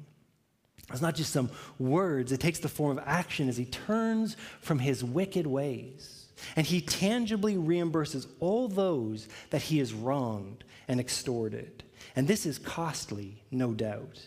[0.90, 1.48] It's not just some
[1.78, 2.32] words.
[2.32, 6.26] It takes the form of action as he turns from his wicked ways.
[6.56, 11.84] And he tangibly reimburses all those that he has wronged and extorted.
[12.16, 14.26] And this is costly, no doubt.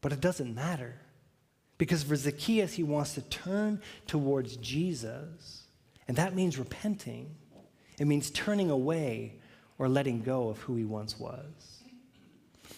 [0.00, 1.02] But it doesn't matter.
[1.78, 5.64] Because for Zacchaeus, he wants to turn towards Jesus.
[6.06, 7.34] And that means repenting,
[7.98, 9.36] it means turning away
[9.78, 11.74] or letting go of who he once was.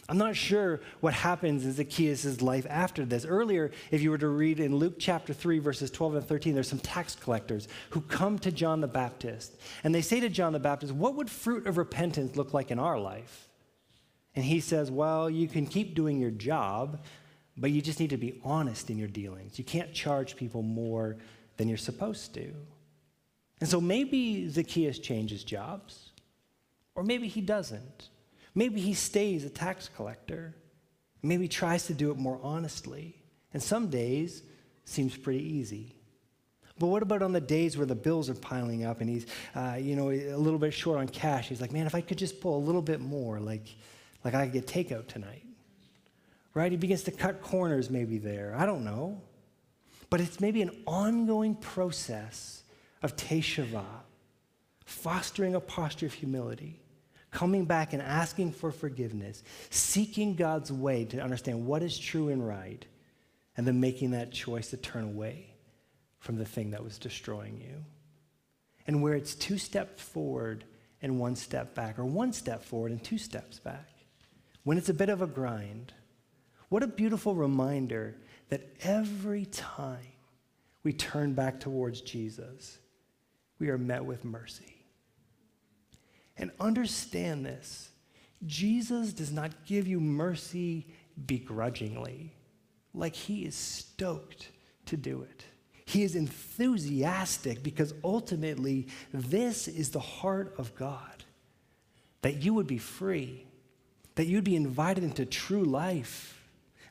[0.08, 3.24] I'm not sure what happens in Zacchaeus' life after this.
[3.24, 6.68] Earlier, if you were to read in Luke chapter 3, verses 12 and 13, there's
[6.68, 9.56] some tax collectors who come to John the Baptist.
[9.82, 12.78] And they say to John the Baptist, What would fruit of repentance look like in
[12.78, 13.48] our life?
[14.36, 17.00] And he says, Well, you can keep doing your job,
[17.56, 19.58] but you just need to be honest in your dealings.
[19.58, 21.16] You can't charge people more
[21.56, 22.52] than you're supposed to.
[23.60, 26.10] And so maybe Zacchaeus changes jobs,
[26.94, 28.08] or maybe he doesn't.
[28.54, 30.54] Maybe he stays a tax collector.
[31.22, 33.14] Maybe tries to do it more honestly.
[33.54, 34.42] And some days
[34.84, 35.94] seems pretty easy.
[36.78, 39.76] But what about on the days where the bills are piling up and he's, uh,
[39.80, 41.48] you know, a little bit short on cash?
[41.48, 43.66] He's like, man, if I could just pull a little bit more, like,
[44.24, 45.45] like I could get takeout tonight.
[46.56, 46.72] Right?
[46.72, 48.54] He begins to cut corners maybe there.
[48.56, 49.20] I don't know.
[50.08, 52.62] But it's maybe an ongoing process
[53.02, 53.84] of teshuvah,
[54.86, 56.80] fostering a posture of humility
[57.30, 62.48] coming back and asking for forgiveness, seeking God's way to understand what is true and
[62.48, 62.86] right,
[63.58, 65.48] and then making that choice to turn away
[66.20, 67.84] from the thing that was destroying you.
[68.86, 70.64] And where it's two steps forward
[71.02, 73.90] and one step back, or one step forward and two steps back,
[74.64, 75.92] when it's a bit of a grind,
[76.68, 78.16] what a beautiful reminder
[78.48, 80.06] that every time
[80.82, 82.78] we turn back towards Jesus,
[83.58, 84.84] we are met with mercy.
[86.36, 87.90] And understand this
[88.44, 90.86] Jesus does not give you mercy
[91.26, 92.32] begrudgingly,
[92.92, 94.50] like he is stoked
[94.86, 95.44] to do it.
[95.86, 101.24] He is enthusiastic because ultimately this is the heart of God
[102.22, 103.46] that you would be free,
[104.16, 106.35] that you'd be invited into true life.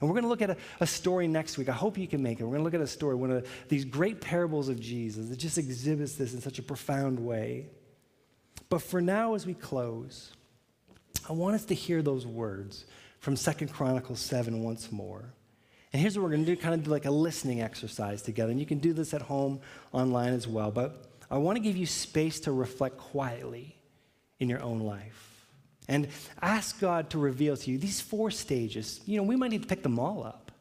[0.05, 1.67] And we're going to look at a, a, story next week.
[1.67, 2.43] I hope you can make it.
[2.43, 5.37] We're going to look at a story, one of these great parables of Jesus that
[5.37, 7.65] just exhibits this in such a profound way.
[8.69, 10.31] But for now, as we close,
[11.27, 12.85] I want us to hear those words
[13.17, 15.33] from Second Chronicles 7 once more.
[15.91, 18.51] And here's what we're going to do kind of do like a listening exercise together.
[18.51, 19.59] And you can do this at home
[19.91, 20.69] online as well.
[20.69, 23.75] But I want to give you space to reflect quietly
[24.39, 25.34] in your own life.
[25.87, 26.07] And
[26.41, 29.01] ask God to reveal to you these four stages.
[29.05, 30.51] You know, we might need to pick them all up.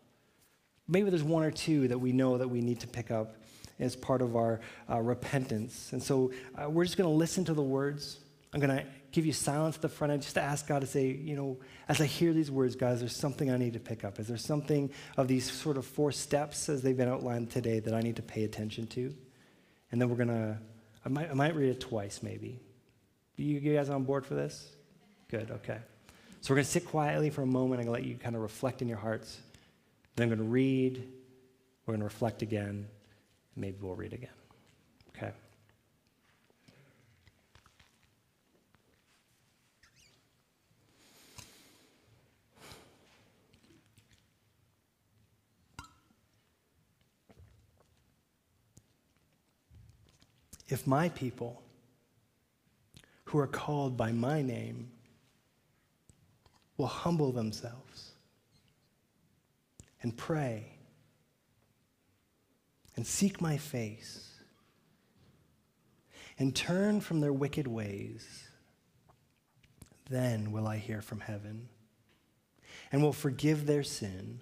[0.86, 3.36] Maybe there's one or two that we know that we need to pick up
[3.80, 4.60] as part of our
[4.90, 5.92] uh, repentance.
[5.92, 8.18] And so uh, we're just going to listen to the words.
[8.52, 10.86] I'm going to give you silence at the front end just to ask God to
[10.86, 11.58] say, you know,
[11.88, 14.20] as I hear these words, guys, there's something I need to pick up.
[14.20, 17.94] Is there something of these sort of four steps as they've been outlined today that
[17.94, 19.14] I need to pay attention to?
[19.90, 20.58] And then we're going to,
[21.04, 22.60] I might, read it twice maybe.
[23.36, 24.73] You, you guys on board for this?
[25.34, 25.78] Good, okay.
[26.42, 27.80] So we're going to sit quietly for a moment.
[27.80, 29.40] I'm going to let you kind of reflect in your hearts.
[30.14, 31.08] Then I'm going to read.
[31.84, 32.86] We're going to reflect again.
[33.56, 34.30] Maybe we'll read again.
[35.16, 35.32] Okay.
[50.68, 51.60] If my people,
[53.24, 54.92] who are called by my name,
[56.76, 58.12] will humble themselves
[60.02, 60.78] and pray
[62.96, 64.30] and seek my face
[66.38, 68.48] and turn from their wicked ways,
[70.10, 71.68] then will I hear from heaven
[72.90, 74.40] and will forgive their sin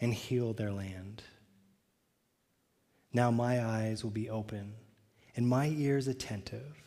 [0.00, 1.22] and heal their land.
[3.12, 4.74] Now my eyes will be open
[5.36, 6.82] and my ears attentive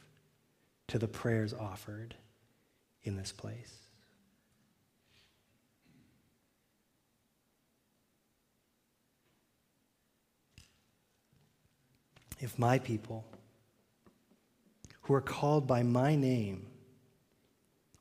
[0.87, 2.15] to the prayers offered
[3.03, 3.90] in this place.
[12.41, 13.23] If my people,
[15.03, 16.65] who are called by my name,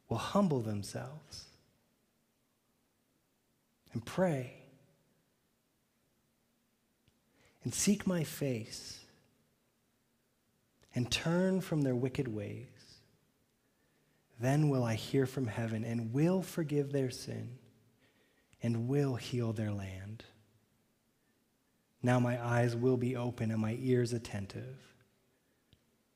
[0.09, 1.45] will humble themselves
[3.93, 4.55] and pray
[7.63, 9.01] and seek my face
[10.95, 12.67] and turn from their wicked ways,
[14.41, 17.59] then will I hear from heaven and will forgive their sin
[18.63, 20.25] and will heal their land.
[22.03, 24.77] Now my eyes will be open and my ears attentive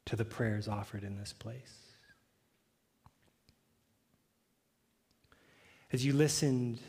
[0.06, 1.84] to the prayers offered in this place.
[5.92, 6.80] As you listened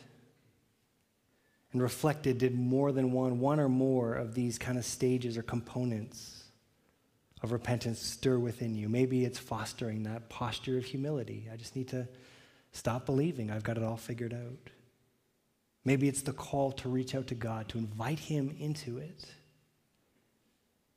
[1.71, 5.43] and reflected, did more than one, one or more of these kind of stages or
[5.43, 6.45] components
[7.43, 8.89] of repentance stir within you?
[8.89, 11.47] Maybe it's fostering that posture of humility.
[11.51, 12.07] I just need to
[12.71, 14.69] stop believing I've got it all figured out.
[15.85, 19.23] Maybe it's the call to reach out to God, to invite Him into it.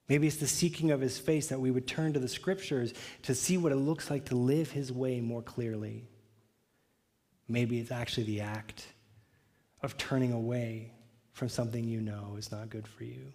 [0.08, 3.34] Maybe it's the seeking of His face that we would turn to the scriptures to
[3.34, 6.08] see what it looks like to live His way more clearly.
[7.46, 8.86] Maybe it's actually the act
[9.82, 10.92] of turning away
[11.32, 13.32] from something you know is not good for you.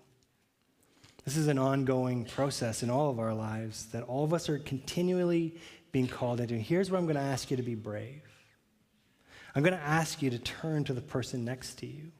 [1.24, 4.60] This is an ongoing process in all of our lives that all of us are
[4.60, 5.56] continually
[5.91, 6.56] being called into.
[6.56, 8.24] Here's where I'm going to ask you to be brave.
[9.56, 12.12] I'm going to ask you to turn to the person next to you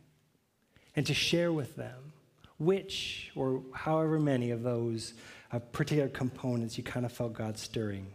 [0.96, 2.14] and to share with them
[2.58, 5.14] which or however many of those
[5.52, 8.08] uh, particular components you kind of felt God stirring.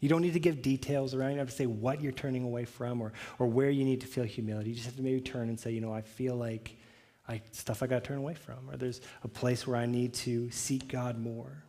[0.00, 1.30] You don't need to give details around.
[1.30, 4.00] You don't have to say what you're turning away from or, or where you need
[4.00, 4.70] to feel humility.
[4.70, 6.76] You just have to maybe turn and say, you know, I feel like
[7.28, 10.14] I, stuff I got to turn away from, or there's a place where I need
[10.14, 11.64] to seek God more.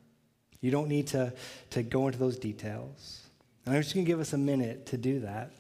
[0.62, 1.34] You don't need to,
[1.72, 3.22] to go into those details.
[3.66, 5.52] And I'm just going to give us a minute to do that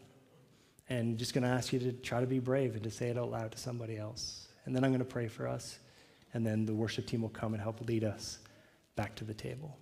[0.91, 3.17] and just going to ask you to try to be brave and to say it
[3.17, 4.49] out loud to somebody else.
[4.65, 5.79] And then I'm going to pray for us,
[6.33, 8.39] and then the worship team will come and help lead us
[8.97, 9.77] back to the table.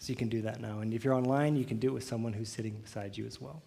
[0.00, 0.80] So you can do that now.
[0.80, 3.40] And if you're online, you can do it with someone who's sitting beside you as
[3.40, 3.62] well.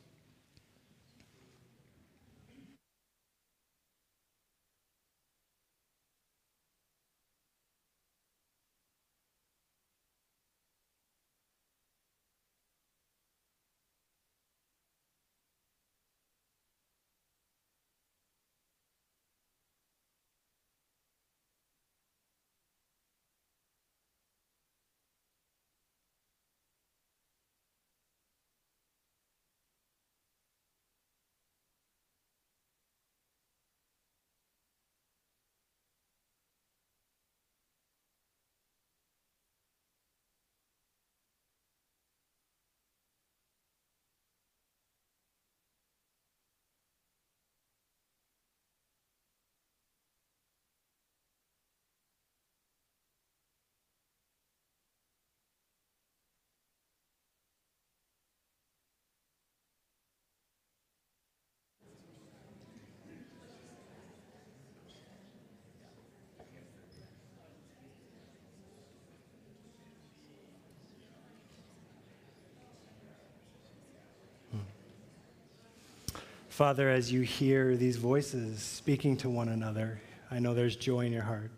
[76.56, 80.00] Father, as you hear these voices speaking to one another,
[80.32, 81.52] I know there's joy in your heart.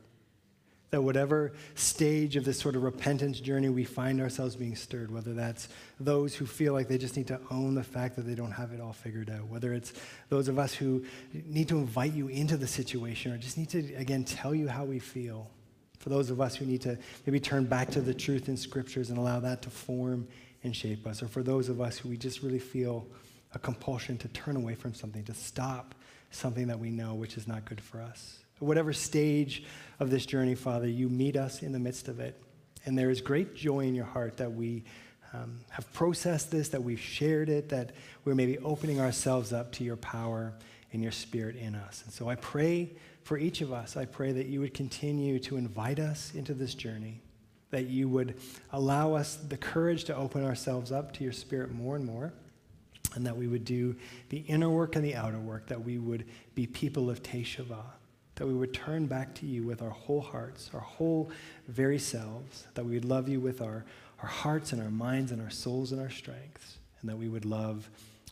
[0.90, 5.36] That whatever stage of this sort of repentance journey we find ourselves being stirred, whether
[5.36, 5.70] that's
[6.00, 8.72] those who feel like they just need to own the fact that they don't have
[8.72, 9.94] it all figured out, whether it's
[10.30, 11.06] those of us who
[11.46, 14.84] need to invite you into the situation or just need to, again, tell you how
[14.84, 15.48] we feel,
[16.00, 19.12] for those of us who need to maybe turn back to the truth in scriptures
[19.12, 20.28] and allow that to form
[20.64, 23.06] and shape us, or for those of us who we just really feel
[23.54, 25.96] a compulsion to turn away from something, to stop
[26.32, 28.40] something that we know which is not good for us.
[28.58, 29.64] At whatever stage
[30.00, 32.42] of this journey, Father, you meet us in the midst of it.
[32.86, 34.84] And there is great joy in your heart that we
[35.34, 37.92] um, have processed this, that we've shared it, that
[38.26, 40.54] we're maybe opening ourselves up to your power
[40.94, 42.04] and your spirit in us.
[42.06, 42.92] And so I pray
[43.24, 46.74] for each of us, I pray that you would continue to invite us into this
[46.74, 47.22] journey,
[47.72, 48.36] that you would
[48.72, 52.32] allow us the courage to open ourselves up to your spirit more and more
[53.18, 53.96] and that we would do
[54.30, 57.84] the inner work and the outer work, that we would be people of Teshuvah,
[58.36, 61.32] that we would turn back to you with our whole hearts, our whole
[61.68, 63.84] very selves, that we would love you with our,
[64.22, 67.44] our hearts and our minds and our souls and our strengths, and that we would
[67.44, 67.90] love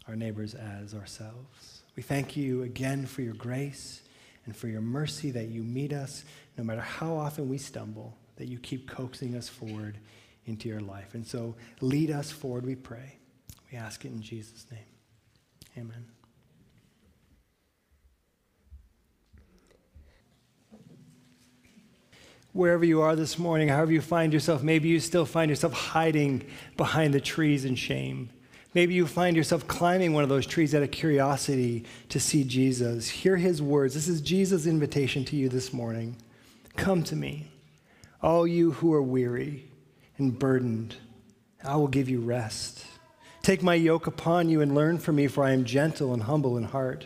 [0.08, 1.82] our neighbors as ourselves.
[1.96, 4.04] We thank you again for your grace
[4.46, 6.24] and for your mercy that you meet us
[6.60, 9.98] no matter how often we stumble, that you keep coaxing us forward
[10.46, 11.16] into your life.
[11.16, 13.18] And so lead us forward, we pray.
[13.76, 14.80] We ask it in Jesus' name.
[15.78, 16.06] Amen.
[22.54, 26.46] Wherever you are this morning, however you find yourself, maybe you still find yourself hiding
[26.78, 28.30] behind the trees in shame.
[28.74, 33.10] Maybe you find yourself climbing one of those trees out of curiosity to see Jesus.
[33.10, 33.94] Hear his words.
[33.94, 36.16] This is Jesus' invitation to you this morning.
[36.78, 37.52] Come to me,
[38.22, 39.66] all you who are weary
[40.18, 40.96] and burdened.
[41.62, 42.86] I will give you rest.
[43.46, 46.58] Take my yoke upon you and learn from me, for I am gentle and humble
[46.58, 47.06] in heart,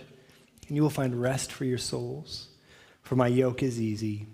[0.66, 2.48] and you will find rest for your souls.
[3.02, 4.26] For my yoke is easy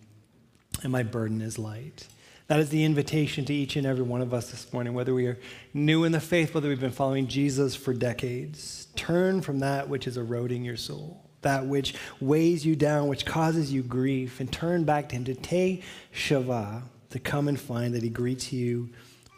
[0.83, 2.07] and my burden is light.
[2.45, 5.25] That is the invitation to each and every one of us this morning, whether we
[5.25, 5.39] are
[5.73, 8.85] new in the faith, whether we've been following Jesus for decades.
[8.95, 13.73] Turn from that which is eroding your soul, that which weighs you down, which causes
[13.73, 15.83] you grief, and turn back to Him, to take
[16.13, 18.89] Shavah, to come and find that He greets you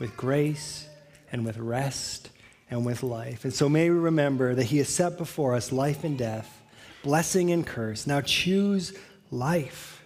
[0.02, 0.86] with grace
[1.32, 2.32] and with rest
[2.70, 3.44] and with life.
[3.44, 6.62] And so may we remember that He has set before us life and death,
[7.04, 8.08] blessing and curse.
[8.08, 8.94] Now choose
[9.32, 10.06] life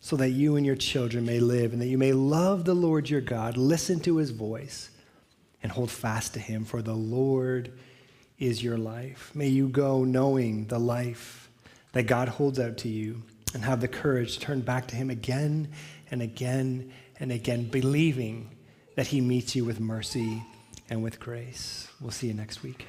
[0.00, 3.08] so that you and your children may live and that you may love the Lord
[3.08, 4.90] your God, listen to his voice,
[5.62, 7.72] and hold fast to him, for the Lord
[8.38, 9.30] is your life.
[9.34, 11.50] May you go knowing the life
[11.92, 15.10] that God holds out to you and have the courage to turn back to him
[15.10, 15.68] again
[16.10, 18.50] and again and again, believing
[18.96, 20.42] that he meets you with mercy
[20.90, 21.88] and with grace.
[22.00, 22.86] We'll see you next week.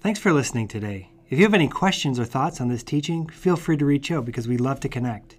[0.00, 1.10] Thanks for listening today.
[1.28, 4.24] If you have any questions or thoughts on this teaching, feel free to reach out
[4.24, 5.36] because we love to connect.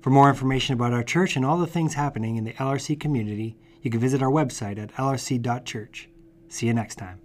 [0.00, 3.58] For more information about our church and all the things happening in the LRC community,
[3.82, 6.08] you can visit our website at lrc.church.
[6.48, 7.20] See you next time.